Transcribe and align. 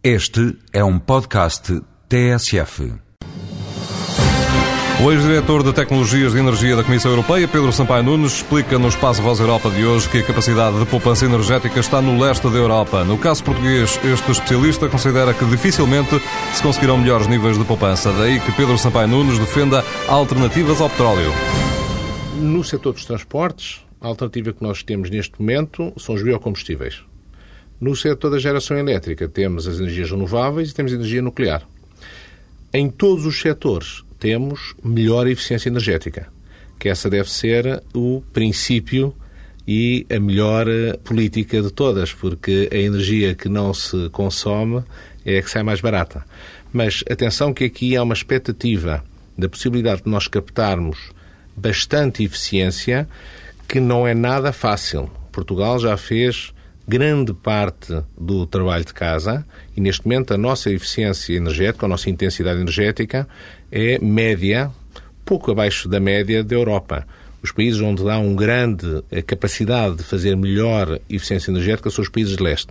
Este 0.00 0.56
é 0.72 0.84
um 0.84 0.96
podcast 0.96 1.82
TSF. 2.08 2.94
O 5.04 5.10
ex-diretor 5.10 5.64
de 5.64 5.72
Tecnologias 5.72 6.34
de 6.34 6.38
Energia 6.38 6.76
da 6.76 6.84
Comissão 6.84 7.10
Europeia, 7.10 7.48
Pedro 7.48 7.72
Sampaio 7.72 8.04
Nunes, 8.04 8.34
explica 8.34 8.78
no 8.78 8.86
Espaço 8.86 9.20
Voz 9.20 9.40
Europa 9.40 9.68
de 9.68 9.84
hoje 9.84 10.08
que 10.08 10.18
a 10.18 10.22
capacidade 10.22 10.78
de 10.78 10.86
poupança 10.86 11.24
energética 11.24 11.80
está 11.80 12.00
no 12.00 12.16
leste 12.16 12.48
da 12.48 12.56
Europa. 12.56 13.02
No 13.02 13.18
caso 13.18 13.42
português, 13.42 13.98
este 14.04 14.30
especialista 14.30 14.88
considera 14.88 15.34
que 15.34 15.44
dificilmente 15.46 16.20
se 16.54 16.62
conseguirão 16.62 16.96
melhores 16.96 17.26
níveis 17.26 17.58
de 17.58 17.64
poupança. 17.64 18.12
Daí 18.12 18.38
que 18.38 18.52
Pedro 18.52 18.78
Sampaio 18.78 19.08
Nunes 19.08 19.36
defenda 19.36 19.84
alternativas 20.06 20.80
ao 20.80 20.88
petróleo. 20.88 21.32
No 22.36 22.62
setor 22.62 22.92
dos 22.92 23.04
transportes, 23.04 23.84
a 24.00 24.06
alternativa 24.06 24.52
que 24.52 24.62
nós 24.62 24.84
temos 24.84 25.10
neste 25.10 25.40
momento 25.40 25.92
são 25.96 26.14
os 26.14 26.22
biocombustíveis. 26.22 27.07
No 27.80 27.94
setor 27.94 28.30
da 28.30 28.38
geração 28.38 28.76
elétrica, 28.76 29.28
temos 29.28 29.68
as 29.68 29.78
energias 29.78 30.10
renováveis 30.10 30.70
e 30.70 30.74
temos 30.74 30.92
a 30.92 30.96
energia 30.96 31.22
nuclear. 31.22 31.62
Em 32.72 32.90
todos 32.90 33.24
os 33.24 33.40
setores, 33.40 34.02
temos 34.18 34.74
melhor 34.82 35.28
eficiência 35.28 35.68
energética, 35.68 36.28
que 36.78 36.88
essa 36.88 37.08
deve 37.08 37.30
ser 37.30 37.82
o 37.94 38.22
princípio 38.32 39.14
e 39.66 40.06
a 40.10 40.18
melhor 40.18 40.66
eh, 40.66 40.98
política 41.04 41.62
de 41.62 41.70
todas, 41.70 42.12
porque 42.12 42.68
a 42.72 42.76
energia 42.76 43.34
que 43.34 43.48
não 43.48 43.72
se 43.72 44.08
consome 44.10 44.82
é 45.24 45.38
a 45.38 45.42
que 45.42 45.50
sai 45.50 45.62
mais 45.62 45.80
barata. 45.80 46.24
Mas 46.72 47.04
atenção 47.08 47.54
que 47.54 47.64
aqui 47.64 47.96
há 47.96 48.02
uma 48.02 48.14
expectativa 48.14 49.04
da 49.36 49.48
possibilidade 49.48 50.02
de 50.02 50.10
nós 50.10 50.26
captarmos 50.26 51.12
bastante 51.56 52.24
eficiência 52.24 53.08
que 53.68 53.78
não 53.78 54.06
é 54.06 54.14
nada 54.14 54.52
fácil. 54.52 55.10
Portugal 55.30 55.78
já 55.78 55.96
fez 55.96 56.52
grande 56.88 57.34
parte 57.34 58.02
do 58.18 58.46
trabalho 58.46 58.84
de 58.84 58.94
casa 58.94 59.44
e, 59.76 59.80
neste 59.80 60.06
momento, 60.06 60.32
a 60.32 60.38
nossa 60.38 60.70
eficiência 60.70 61.34
energética, 61.34 61.84
a 61.84 61.88
nossa 61.88 62.08
intensidade 62.08 62.58
energética 62.58 63.28
é 63.70 63.98
média, 63.98 64.70
pouco 65.22 65.50
abaixo 65.50 65.86
da 65.86 66.00
média 66.00 66.42
da 66.42 66.54
Europa. 66.54 67.06
Os 67.42 67.52
países 67.52 67.80
onde 67.80 68.08
há 68.08 68.18
uma 68.18 68.34
grande 68.34 69.04
capacidade 69.26 69.96
de 69.96 70.02
fazer 70.02 70.34
melhor 70.34 70.98
eficiência 71.10 71.50
energética 71.50 71.90
são 71.90 72.02
os 72.02 72.08
países 72.08 72.36
de 72.36 72.42
leste. 72.42 72.70